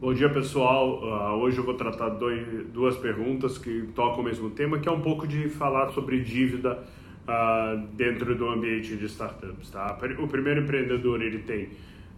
Bom 0.00 0.14
dia 0.14 0.30
pessoal, 0.30 1.02
uh, 1.02 1.42
hoje 1.42 1.58
eu 1.58 1.62
vou 1.62 1.74
tratar 1.74 2.08
dois, 2.08 2.42
duas 2.68 2.96
perguntas 2.96 3.58
que 3.58 3.86
tocam 3.94 4.20
o 4.20 4.22
mesmo 4.22 4.48
tema, 4.48 4.78
que 4.78 4.88
é 4.88 4.90
um 4.90 5.02
pouco 5.02 5.26
de 5.26 5.46
falar 5.50 5.90
sobre 5.90 6.20
dívida 6.20 6.82
uh, 7.28 7.86
dentro 7.92 8.34
do 8.34 8.48
ambiente 8.48 8.96
de 8.96 9.04
startups. 9.04 9.68
Tá? 9.68 9.98
O 10.18 10.26
primeiro 10.26 10.62
empreendedor 10.62 11.20
ele 11.20 11.40
tem, 11.40 11.68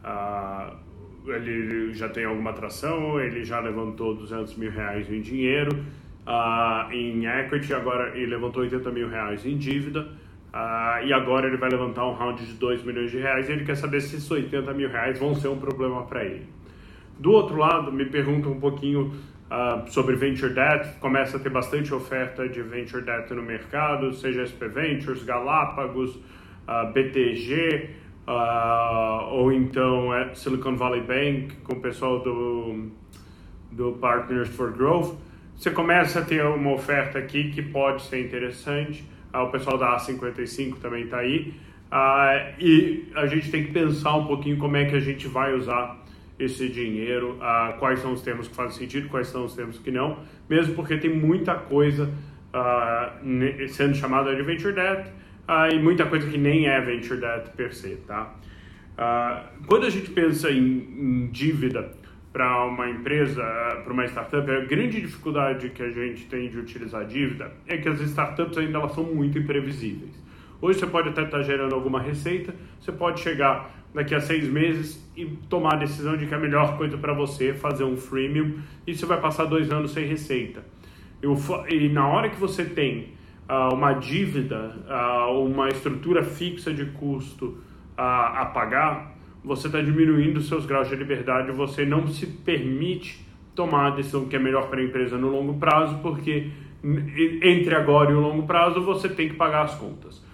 uh, 0.04 0.76
ele 1.26 1.92
já 1.92 2.08
tem 2.08 2.24
alguma 2.24 2.50
atração, 2.50 3.20
ele 3.20 3.44
já 3.44 3.58
levantou 3.58 4.14
200 4.14 4.54
mil 4.54 4.70
reais 4.70 5.10
em 5.10 5.20
dinheiro, 5.20 5.84
em 6.92 7.26
equity, 7.26 7.74
agora 7.74 8.16
ele 8.16 8.26
levantou 8.26 8.62
80 8.62 8.92
mil 8.92 9.08
reais 9.08 9.44
em 9.44 9.56
dívida, 9.56 10.06
e 11.04 11.12
agora 11.12 11.48
ele 11.48 11.56
vai 11.56 11.68
levantar 11.68 12.06
um 12.06 12.12
round 12.12 12.46
de 12.46 12.52
2 12.52 12.84
milhões 12.84 13.10
de 13.10 13.18
reais 13.18 13.48
e 13.48 13.52
ele 13.52 13.64
quer 13.64 13.74
saber 13.74 14.00
se 14.00 14.14
esses 14.14 14.30
80 14.30 14.72
mil 14.72 14.88
reais 14.88 15.18
vão 15.18 15.34
ser 15.34 15.48
um 15.48 15.58
problema 15.58 16.04
para 16.04 16.24
ele. 16.24 16.61
Do 17.18 17.32
outro 17.32 17.56
lado, 17.56 17.92
me 17.92 18.06
pergunta 18.06 18.48
um 18.48 18.58
pouquinho 18.58 19.12
uh, 19.52 19.90
sobre 19.90 20.16
Venture 20.16 20.52
Debt. 20.52 20.98
Começa 20.98 21.36
a 21.36 21.40
ter 21.40 21.50
bastante 21.50 21.92
oferta 21.94 22.48
de 22.48 22.62
Venture 22.62 23.02
Debt 23.02 23.32
no 23.34 23.42
mercado, 23.42 24.12
seja 24.14 24.46
SP 24.48 24.66
Ventures, 24.68 25.22
Galápagos, 25.22 26.16
uh, 26.16 26.92
BTG, 26.92 27.90
uh, 28.26 29.34
ou 29.34 29.52
então 29.52 30.14
é 30.14 30.34
Silicon 30.34 30.76
Valley 30.76 31.02
Bank, 31.02 31.56
com 31.64 31.74
o 31.74 31.80
pessoal 31.80 32.20
do, 32.20 32.90
do 33.70 33.92
Partners 33.92 34.48
for 34.48 34.72
Growth. 34.72 35.14
Você 35.56 35.70
começa 35.70 36.20
a 36.20 36.24
ter 36.24 36.44
uma 36.44 36.72
oferta 36.72 37.18
aqui 37.18 37.50
que 37.50 37.62
pode 37.62 38.02
ser 38.02 38.24
interessante. 38.24 39.04
o 39.32 39.46
pessoal 39.48 39.78
da 39.78 39.96
A55 39.96 40.78
também 40.80 41.04
está 41.04 41.18
aí. 41.18 41.54
e 42.58 43.06
a 43.14 43.26
gente 43.26 43.48
tem 43.48 43.66
que 43.66 43.70
pensar 43.70 44.16
um 44.16 44.26
pouquinho 44.26 44.56
como 44.56 44.76
é 44.76 44.86
que 44.86 44.96
a 44.96 45.00
gente 45.00 45.28
vai 45.28 45.54
usar 45.54 46.01
esse 46.44 46.68
dinheiro, 46.68 47.38
ah, 47.40 47.74
quais 47.78 48.00
são 48.00 48.12
os 48.12 48.22
termos 48.22 48.48
que 48.48 48.54
fazem 48.54 48.78
sentido, 48.78 49.08
quais 49.08 49.28
são 49.28 49.44
os 49.44 49.54
termos 49.54 49.78
que 49.78 49.90
não, 49.90 50.18
mesmo 50.48 50.74
porque 50.74 50.96
tem 50.96 51.14
muita 51.14 51.54
coisa 51.54 52.12
ah, 52.52 53.18
sendo 53.68 53.94
chamada 53.94 54.34
de 54.34 54.42
venture 54.42 54.74
debt 54.74 55.10
ah, 55.46 55.68
e 55.68 55.78
muita 55.78 56.06
coisa 56.06 56.28
que 56.28 56.38
nem 56.38 56.66
é 56.66 56.80
venture 56.80 57.20
debt 57.20 57.50
per 57.56 57.74
se, 57.74 57.96
tá? 58.06 58.34
quando 59.66 59.86
a 59.86 59.90
gente 59.90 60.10
pensa 60.10 60.50
em, 60.50 60.60
em 60.60 61.26
dívida 61.28 61.90
para 62.32 62.64
uma 62.64 62.88
empresa, 62.88 63.42
para 63.82 63.92
uma 63.92 64.04
startup, 64.04 64.48
a 64.50 64.60
grande 64.60 65.00
dificuldade 65.00 65.70
que 65.70 65.82
a 65.82 65.90
gente 65.90 66.26
tem 66.26 66.48
de 66.48 66.58
utilizar 66.58 67.04
dívida 67.04 67.52
é 67.66 67.78
que 67.78 67.88
as 67.88 68.00
startups 68.00 68.56
ainda 68.58 68.78
elas 68.78 68.92
são 68.92 69.04
muito 69.04 69.38
imprevisíveis. 69.38 70.12
Hoje 70.60 70.78
você 70.78 70.86
pode 70.86 71.08
até 71.08 71.22
estar 71.22 71.42
gerando 71.42 71.74
alguma 71.74 72.00
receita, 72.00 72.54
você 72.80 72.92
pode 72.92 73.20
chegar 73.20 73.81
daqui 73.94 74.14
a 74.14 74.20
seis 74.20 74.48
meses 74.48 75.02
e 75.16 75.26
tomar 75.48 75.74
a 75.74 75.76
decisão 75.76 76.16
de 76.16 76.26
que 76.26 76.34
é 76.34 76.36
a 76.36 76.40
melhor 76.40 76.76
coisa 76.76 76.96
para 76.96 77.12
você 77.12 77.52
fazer 77.52 77.84
um 77.84 77.96
freemium 77.96 78.58
e 78.86 78.94
você 78.94 79.04
vai 79.04 79.20
passar 79.20 79.44
dois 79.44 79.70
anos 79.70 79.92
sem 79.92 80.06
receita. 80.06 80.64
Eu, 81.20 81.36
e 81.68 81.88
na 81.88 82.08
hora 82.08 82.30
que 82.30 82.40
você 82.40 82.64
tem 82.64 83.12
uh, 83.48 83.74
uma 83.74 83.92
dívida, 83.92 84.74
uh, 84.88 85.44
uma 85.44 85.68
estrutura 85.68 86.24
fixa 86.24 86.72
de 86.72 86.86
custo 86.86 87.46
uh, 87.46 87.56
a 87.96 88.50
pagar, 88.52 89.16
você 89.44 89.66
está 89.66 89.80
diminuindo 89.80 90.40
seus 90.40 90.64
graus 90.64 90.88
de 90.88 90.96
liberdade, 90.96 91.52
você 91.52 91.84
não 91.84 92.06
se 92.06 92.26
permite 92.26 93.26
tomar 93.54 93.88
a 93.88 93.90
decisão 93.90 94.26
que 94.26 94.36
é 94.36 94.38
melhor 94.38 94.68
para 94.68 94.80
a 94.80 94.84
empresa 94.84 95.18
no 95.18 95.28
longo 95.28 95.54
prazo, 95.54 95.98
porque 95.98 96.50
entre 97.42 97.74
agora 97.74 98.10
e 98.10 98.14
o 98.14 98.20
longo 98.20 98.44
prazo 98.44 98.82
você 98.82 99.08
tem 99.08 99.28
que 99.28 99.34
pagar 99.34 99.62
as 99.62 99.74
contas. 99.74 100.24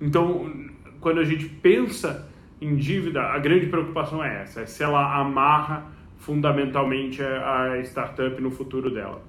Então, 0.00 0.52
quando 1.00 1.20
a 1.20 1.24
gente 1.24 1.46
pensa 1.46 2.28
em 2.60 2.76
dívida, 2.76 3.22
a 3.22 3.38
grande 3.38 3.66
preocupação 3.66 4.22
é 4.22 4.42
essa, 4.42 4.62
é 4.62 4.66
se 4.66 4.82
ela 4.82 5.18
amarra 5.18 5.86
fundamentalmente 6.18 7.22
a 7.22 7.78
startup 7.82 8.40
no 8.40 8.50
futuro 8.50 8.90
dela. 8.90 9.22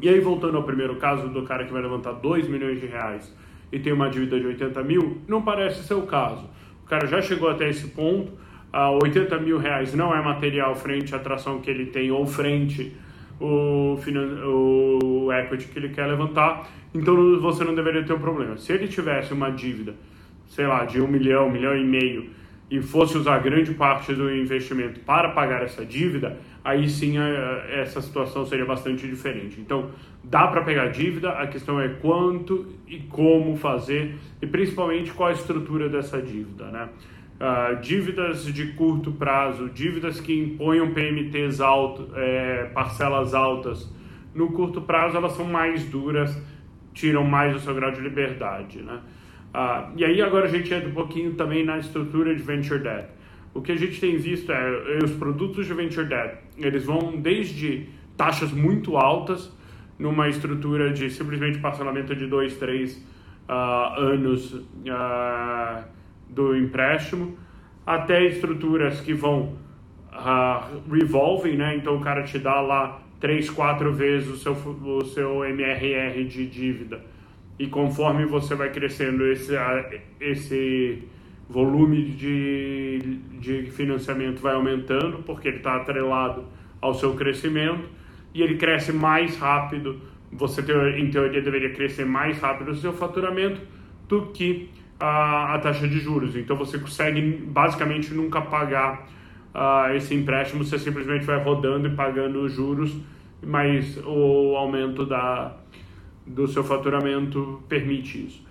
E 0.00 0.08
aí, 0.08 0.18
voltando 0.20 0.56
ao 0.56 0.62
primeiro 0.62 0.96
caso 0.96 1.28
do 1.28 1.42
cara 1.42 1.64
que 1.64 1.72
vai 1.72 1.82
levantar 1.82 2.12
2 2.12 2.48
milhões 2.48 2.80
de 2.80 2.86
reais 2.86 3.32
e 3.70 3.78
tem 3.78 3.92
uma 3.92 4.08
dívida 4.08 4.40
de 4.40 4.46
80 4.46 4.82
mil, 4.82 5.22
não 5.28 5.42
parece 5.42 5.84
ser 5.84 5.94
o 5.94 6.02
caso. 6.02 6.48
O 6.84 6.88
cara 6.88 7.06
já 7.06 7.20
chegou 7.20 7.48
até 7.48 7.68
esse 7.68 7.88
ponto, 7.88 8.32
a 8.72 8.90
80 8.90 9.38
mil 9.38 9.58
reais 9.58 9.94
não 9.94 10.14
é 10.14 10.22
material 10.22 10.74
frente 10.74 11.14
à 11.14 11.18
atração 11.18 11.60
que 11.60 11.70
ele 11.70 11.86
tem 11.86 12.10
ou 12.10 12.26
frente 12.26 12.96
o, 13.38 13.98
o 15.26 15.32
equity 15.32 15.68
que 15.68 15.78
ele 15.78 15.90
quer 15.90 16.06
levantar, 16.06 16.70
então 16.94 17.40
você 17.40 17.64
não 17.64 17.74
deveria 17.74 18.02
ter 18.02 18.12
um 18.12 18.18
problema. 18.18 18.56
Se 18.56 18.72
ele 18.72 18.88
tivesse 18.88 19.32
uma 19.32 19.50
dívida, 19.50 19.94
sei 20.48 20.66
lá, 20.66 20.84
de 20.84 21.00
um 21.00 21.08
milhão, 21.08 21.48
um 21.48 21.50
milhão 21.50 21.76
e 21.76 21.84
meio, 21.84 22.30
e 22.72 22.80
fosse 22.80 23.18
usar 23.18 23.38
grande 23.40 23.74
parte 23.74 24.14
do 24.14 24.34
investimento 24.34 24.98
para 25.00 25.28
pagar 25.28 25.62
essa 25.62 25.84
dívida, 25.84 26.38
aí 26.64 26.88
sim 26.88 27.16
essa 27.68 28.00
situação 28.00 28.46
seria 28.46 28.64
bastante 28.64 29.06
diferente. 29.06 29.60
Então, 29.60 29.90
dá 30.24 30.46
para 30.46 30.62
pegar 30.62 30.86
dívida, 30.86 31.32
a 31.32 31.46
questão 31.46 31.78
é 31.78 31.90
quanto 31.90 32.66
e 32.88 33.00
como 33.00 33.56
fazer, 33.56 34.14
e 34.40 34.46
principalmente 34.46 35.12
qual 35.12 35.28
a 35.28 35.32
estrutura 35.32 35.90
dessa 35.90 36.22
dívida, 36.22 36.70
né? 36.70 36.88
Uh, 37.38 37.78
dívidas 37.82 38.46
de 38.46 38.68
curto 38.68 39.12
prazo, 39.12 39.68
dívidas 39.68 40.18
que 40.18 40.32
imponham 40.32 40.94
PMTs 40.94 41.60
alto, 41.60 42.08
é, 42.14 42.70
parcelas 42.72 43.34
altas, 43.34 43.92
no 44.34 44.50
curto 44.52 44.80
prazo 44.80 45.18
elas 45.18 45.32
são 45.32 45.44
mais 45.44 45.84
duras, 45.84 46.40
tiram 46.94 47.22
mais 47.22 47.54
o 47.54 47.58
seu 47.58 47.74
grau 47.74 47.92
de 47.92 48.00
liberdade, 48.00 48.80
né? 48.80 48.98
Uh, 49.54 49.92
e 49.96 50.04
aí 50.04 50.22
agora 50.22 50.46
a 50.46 50.48
gente 50.48 50.72
entra 50.72 50.88
um 50.88 50.94
pouquinho 50.94 51.34
também 51.34 51.64
na 51.64 51.78
estrutura 51.78 52.34
de 52.34 52.42
Venture 52.42 52.80
Debt. 52.80 53.08
O 53.54 53.60
que 53.60 53.72
a 53.72 53.76
gente 53.76 54.00
tem 54.00 54.16
visto 54.16 54.50
é, 54.50 54.98
é 55.00 55.04
os 55.04 55.12
produtos 55.12 55.66
de 55.66 55.74
Venture 55.74 56.06
Debt, 56.06 56.38
eles 56.56 56.84
vão 56.84 57.20
desde 57.20 57.86
taxas 58.16 58.50
muito 58.50 58.96
altas, 58.96 59.52
numa 59.98 60.28
estrutura 60.28 60.92
de 60.92 61.10
simplesmente 61.10 61.58
parcelamento 61.58 62.14
de 62.16 62.26
2, 62.26 62.56
3 62.56 62.96
uh, 62.96 64.00
anos 64.00 64.54
uh, 64.54 65.84
do 66.28 66.56
empréstimo, 66.56 67.36
até 67.86 68.24
estruturas 68.24 69.00
que 69.00 69.12
vão 69.12 69.56
uh, 70.12 70.90
revolving, 70.90 71.56
né? 71.56 71.76
Então 71.76 71.96
o 71.96 72.00
cara 72.00 72.22
te 72.22 72.38
dá 72.38 72.60
lá 72.60 73.00
3, 73.20 73.50
4 73.50 73.92
vezes 73.92 74.28
o 74.28 74.36
seu, 74.36 74.52
o 74.52 75.04
seu 75.04 75.44
MRR 75.44 76.24
de 76.24 76.46
dívida. 76.46 77.00
E 77.58 77.66
conforme 77.66 78.24
você 78.24 78.54
vai 78.54 78.70
crescendo 78.70 79.26
esse, 79.26 79.54
esse 80.20 81.02
volume 81.48 82.02
de, 82.02 83.18
de 83.38 83.70
financiamento 83.70 84.40
vai 84.40 84.54
aumentando, 84.54 85.22
porque 85.22 85.48
ele 85.48 85.58
está 85.58 85.76
atrelado 85.76 86.44
ao 86.80 86.94
seu 86.94 87.14
crescimento, 87.14 87.88
e 88.34 88.42
ele 88.42 88.56
cresce 88.56 88.92
mais 88.92 89.36
rápido, 89.36 90.00
você 90.32 90.62
em 90.96 91.10
teoria 91.10 91.42
deveria 91.42 91.70
crescer 91.70 92.06
mais 92.06 92.38
rápido 92.40 92.70
o 92.70 92.74
seu 92.74 92.92
faturamento 92.92 93.60
do 94.08 94.26
que 94.26 94.70
a, 94.98 95.54
a 95.54 95.58
taxa 95.58 95.86
de 95.86 95.98
juros. 95.98 96.34
Então 96.36 96.56
você 96.56 96.78
consegue 96.78 97.20
basicamente 97.20 98.14
nunca 98.14 98.40
pagar 98.40 99.06
uh, 99.54 99.94
esse 99.94 100.14
empréstimo, 100.14 100.64
você 100.64 100.78
simplesmente 100.78 101.24
vai 101.24 101.42
rodando 101.42 101.88
e 101.88 101.90
pagando 101.94 102.40
os 102.40 102.52
juros, 102.52 102.96
mas 103.44 103.98
o 104.06 104.56
aumento 104.56 105.04
da, 105.04 105.56
do 106.26 106.46
seu 106.46 106.62
faturamento 106.62 107.62
permite 107.68 108.26
isso. 108.26 108.46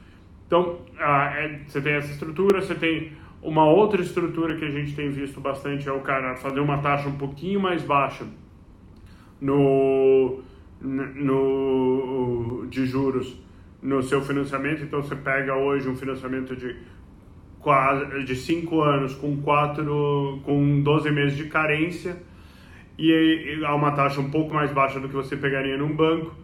Então, 0.47 0.79
é, 0.99 1.59
você 1.65 1.81
tem 1.81 1.93
essa 1.93 2.11
estrutura, 2.11 2.61
você 2.61 2.75
tem 2.75 3.13
uma 3.41 3.65
outra 3.65 4.01
estrutura 4.01 4.55
que 4.55 4.65
a 4.65 4.69
gente 4.69 4.93
tem 4.95 5.09
visto 5.09 5.39
bastante, 5.39 5.87
é 5.87 5.91
o 5.91 6.01
cara 6.01 6.35
fazer 6.35 6.59
uma 6.59 6.77
taxa 6.79 7.07
um 7.07 7.17
pouquinho 7.17 7.59
mais 7.59 7.81
baixa 7.83 8.25
no, 9.39 10.41
no, 10.81 12.67
de 12.69 12.85
juros 12.85 13.35
no 13.81 14.03
seu 14.03 14.21
financiamento. 14.21 14.83
Então 14.83 15.01
você 15.01 15.15
pega 15.15 15.55
hoje 15.55 15.89
um 15.89 15.95
financiamento 15.95 16.55
de 16.55 16.75
de 18.25 18.35
5 18.35 18.81
anos 18.81 19.13
com 19.13 19.37
quatro, 19.37 20.41
com 20.43 20.81
12 20.81 21.11
meses 21.11 21.37
de 21.37 21.45
carência 21.45 22.17
e 22.97 23.61
há 23.63 23.75
uma 23.75 23.91
taxa 23.91 24.19
um 24.19 24.31
pouco 24.31 24.53
mais 24.53 24.71
baixa 24.71 24.99
do 24.99 25.07
que 25.07 25.13
você 25.13 25.37
pegaria 25.37 25.77
num 25.77 25.95
banco 25.95 26.35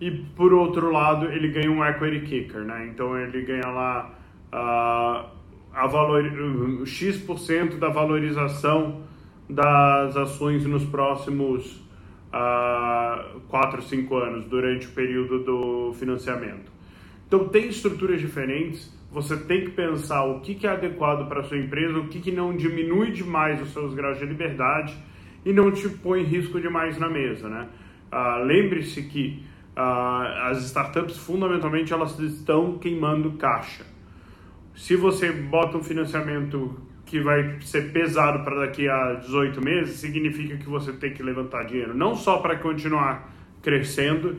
e 0.00 0.10
por 0.10 0.52
outro 0.52 0.90
lado 0.90 1.26
ele 1.26 1.48
ganha 1.48 1.70
um 1.70 1.84
equity 1.84 2.26
kicker, 2.26 2.62
né? 2.62 2.88
Então 2.92 3.18
ele 3.18 3.42
ganha 3.42 3.68
lá 3.68 4.14
uh, 4.52 5.28
a 5.72 5.86
valor, 5.86 6.24
X% 6.86 7.76
da 7.78 7.88
valorização 7.88 9.02
das 9.48 10.16
ações 10.16 10.64
nos 10.64 10.84
próximos 10.84 11.84
uh, 12.32 13.40
4, 13.48 13.82
5 13.82 14.16
anos, 14.16 14.46
durante 14.46 14.86
o 14.86 14.90
período 14.90 15.40
do 15.40 15.92
financiamento. 15.94 16.72
Então, 17.26 17.48
tem 17.48 17.68
estruturas 17.68 18.20
diferentes, 18.20 18.92
você 19.10 19.36
tem 19.36 19.64
que 19.64 19.70
pensar 19.70 20.24
o 20.24 20.40
que, 20.40 20.54
que 20.54 20.66
é 20.66 20.70
adequado 20.70 21.28
para 21.28 21.40
a 21.40 21.44
sua 21.44 21.58
empresa, 21.58 21.98
o 21.98 22.08
que, 22.08 22.20
que 22.20 22.32
não 22.32 22.56
diminui 22.56 23.10
demais 23.12 23.60
os 23.60 23.72
seus 23.72 23.94
graus 23.94 24.18
de 24.18 24.26
liberdade 24.26 24.96
e 25.44 25.52
não 25.52 25.70
te 25.70 25.88
põe 25.88 26.22
risco 26.22 26.60
demais 26.60 26.98
na 26.98 27.08
mesa, 27.08 27.48
né? 27.48 27.68
Uh, 28.12 28.44
Lembre-se 28.44 29.02
que 29.02 29.42
uh, 29.76 30.50
as 30.50 30.62
startups, 30.64 31.16
fundamentalmente, 31.16 31.92
elas 31.92 32.18
estão 32.18 32.78
queimando 32.78 33.32
caixa. 33.32 33.84
Se 34.74 34.96
você 34.96 35.30
bota 35.30 35.76
um 35.76 35.82
financiamento 35.82 36.76
que 37.06 37.20
vai 37.20 37.60
ser 37.60 37.92
pesado 37.92 38.42
para 38.42 38.60
daqui 38.60 38.88
a 38.88 39.14
18 39.14 39.62
meses, 39.62 39.96
significa 40.00 40.56
que 40.56 40.68
você 40.68 40.92
tem 40.92 41.12
que 41.12 41.22
levantar 41.22 41.64
dinheiro, 41.64 41.94
não 41.94 42.16
só 42.16 42.38
para 42.38 42.56
continuar 42.56 43.30
crescendo, 43.62 44.30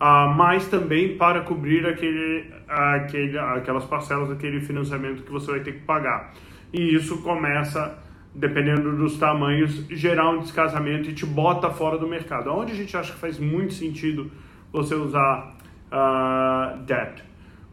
uh, 0.00 0.34
mas 0.36 0.66
também 0.68 1.16
para 1.16 1.40
cobrir 1.42 1.86
aquele, 1.86 2.52
aquele, 2.68 3.38
aquelas 3.38 3.84
parcelas 3.84 4.28
daquele 4.28 4.60
financiamento 4.60 5.22
que 5.22 5.30
você 5.30 5.50
vai 5.50 5.60
ter 5.60 5.72
que 5.72 5.80
pagar. 5.80 6.34
E 6.72 6.94
isso 6.94 7.22
começa, 7.22 7.98
dependendo 8.34 8.94
dos 8.94 9.16
tamanhos, 9.16 9.86
gerar 9.88 10.30
um 10.30 10.40
descasamento 10.40 11.08
e 11.08 11.14
te 11.14 11.24
bota 11.24 11.70
fora 11.70 11.96
do 11.96 12.06
mercado. 12.06 12.50
Onde 12.50 12.72
a 12.72 12.74
gente 12.74 12.94
acha 12.94 13.12
que 13.12 13.18
faz 13.18 13.38
muito 13.38 13.72
sentido 13.72 14.30
você 14.72 14.94
usar 14.94 15.56
uh, 15.92 16.78
debt. 16.84 17.22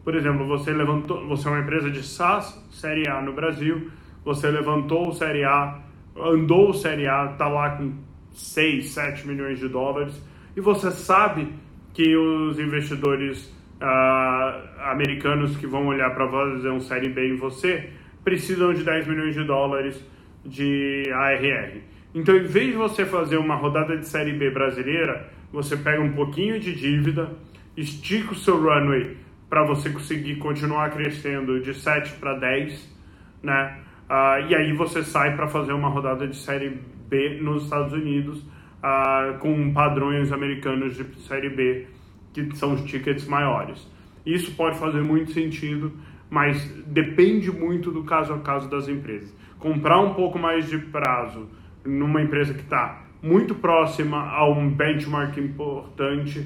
Por 0.04 0.14
exemplo, 0.14 0.46
você 0.46 0.72
levantou, 0.72 1.26
você 1.26 1.48
é 1.48 1.50
uma 1.50 1.60
empresa 1.60 1.90
de 1.90 2.02
SaaS, 2.02 2.64
Série 2.70 3.08
A 3.08 3.20
no 3.20 3.32
Brasil, 3.32 3.90
você 4.24 4.50
levantou 4.50 5.12
Série 5.12 5.44
A, 5.44 5.80
andou 6.16 6.72
Série 6.72 7.08
A, 7.08 7.30
está 7.32 7.48
lá 7.48 7.70
com 7.70 7.92
6, 8.32 8.88
7 8.90 9.26
milhões 9.26 9.58
de 9.58 9.68
dólares, 9.68 10.22
e 10.56 10.60
você 10.60 10.90
sabe 10.90 11.52
que 11.92 12.16
os 12.16 12.58
investidores 12.58 13.52
uh, 13.80 14.90
americanos 14.90 15.56
que 15.56 15.66
vão 15.66 15.86
olhar 15.86 16.14
para 16.14 16.28
fazer 16.28 16.70
um 16.70 16.80
Série 16.80 17.08
B 17.08 17.34
em 17.34 17.36
você 17.36 17.90
precisam 18.22 18.72
de 18.72 18.84
10 18.84 19.06
milhões 19.06 19.34
de 19.34 19.44
dólares 19.44 20.04
de 20.44 21.10
ARR. 21.12 21.95
Então, 22.16 22.34
em 22.34 22.44
vez 22.44 22.68
de 22.68 22.78
você 22.78 23.04
fazer 23.04 23.36
uma 23.36 23.56
rodada 23.56 23.94
de 23.94 24.08
Série 24.08 24.32
B 24.32 24.48
brasileira, 24.48 25.30
você 25.52 25.76
pega 25.76 26.00
um 26.00 26.12
pouquinho 26.12 26.58
de 26.58 26.74
dívida, 26.74 27.30
estica 27.76 28.32
o 28.32 28.34
seu 28.34 28.56
runway 28.58 29.18
para 29.50 29.62
você 29.64 29.90
conseguir 29.90 30.36
continuar 30.36 30.88
crescendo 30.92 31.60
de 31.60 31.74
7 31.74 32.14
para 32.14 32.32
10, 32.38 32.96
né? 33.42 33.80
Uh, 34.08 34.48
e 34.48 34.54
aí 34.54 34.72
você 34.72 35.04
sai 35.04 35.36
para 35.36 35.46
fazer 35.46 35.74
uma 35.74 35.90
rodada 35.90 36.26
de 36.26 36.36
Série 36.36 36.80
B 37.06 37.38
nos 37.42 37.64
Estados 37.64 37.92
Unidos 37.92 38.38
uh, 38.38 39.36
com 39.38 39.74
padrões 39.74 40.32
americanos 40.32 40.96
de 40.96 41.04
Série 41.20 41.50
B, 41.50 41.86
que 42.32 42.56
são 42.56 42.72
os 42.72 42.82
tickets 42.84 43.26
maiores. 43.26 43.86
Isso 44.24 44.52
pode 44.56 44.78
fazer 44.78 45.02
muito 45.02 45.32
sentido, 45.32 45.92
mas 46.30 46.66
depende 46.86 47.52
muito 47.52 47.90
do 47.90 48.04
caso 48.04 48.32
a 48.32 48.38
caso 48.38 48.70
das 48.70 48.88
empresas. 48.88 49.36
Comprar 49.58 50.00
um 50.00 50.14
pouco 50.14 50.38
mais 50.38 50.66
de 50.66 50.78
prazo 50.78 51.46
numa 51.86 52.22
empresa 52.22 52.52
que 52.52 52.60
está 52.60 53.02
muito 53.22 53.54
próxima 53.54 54.30
a 54.30 54.48
um 54.48 54.68
benchmark 54.70 55.36
importante 55.38 56.40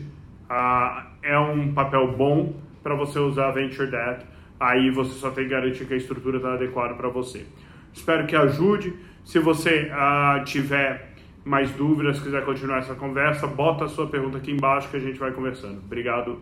uh, 0.50 1.02
é 1.22 1.38
um 1.38 1.72
papel 1.72 2.12
bom 2.16 2.54
para 2.82 2.94
você 2.94 3.18
usar 3.18 3.50
Venture 3.50 3.90
Debt. 3.90 4.24
Aí 4.58 4.90
você 4.90 5.12
só 5.14 5.30
tem 5.30 5.44
que 5.44 5.50
garantir 5.50 5.86
que 5.86 5.94
a 5.94 5.96
estrutura 5.96 6.36
está 6.36 6.54
adequada 6.54 6.94
para 6.94 7.08
você. 7.08 7.46
Espero 7.92 8.26
que 8.26 8.36
ajude. 8.36 8.94
Se 9.24 9.38
você 9.38 9.90
uh, 9.90 10.44
tiver 10.44 11.14
mais 11.44 11.70
dúvidas, 11.72 12.20
quiser 12.20 12.44
continuar 12.44 12.78
essa 12.78 12.94
conversa, 12.94 13.46
bota 13.46 13.84
a 13.84 13.88
sua 13.88 14.06
pergunta 14.06 14.38
aqui 14.38 14.50
embaixo 14.50 14.88
que 14.88 14.96
a 14.96 15.00
gente 15.00 15.18
vai 15.18 15.32
conversando. 15.32 15.78
Obrigado. 15.78 16.38